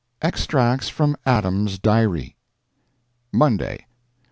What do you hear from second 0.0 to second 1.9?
EXTRACTS FROM ADAM'S